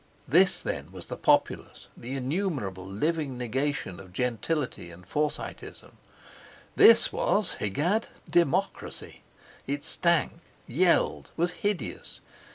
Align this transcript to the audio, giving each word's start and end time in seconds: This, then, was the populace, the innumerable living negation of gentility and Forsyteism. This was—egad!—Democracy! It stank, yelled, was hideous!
This, 0.27 0.61
then, 0.61 0.91
was 0.91 1.05
the 1.05 1.15
populace, 1.15 1.85
the 1.95 2.15
innumerable 2.15 2.87
living 2.87 3.37
negation 3.37 3.99
of 3.99 4.13
gentility 4.13 4.89
and 4.89 5.05
Forsyteism. 5.07 5.91
This 6.75 7.13
was—egad!—Democracy! 7.13 9.21
It 9.67 9.83
stank, 9.83 10.39
yelled, 10.65 11.29
was 11.37 11.51
hideous! 11.51 12.19